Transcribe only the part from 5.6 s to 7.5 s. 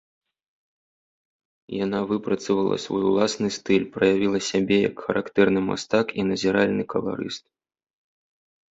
мастак і назіральны каларыст.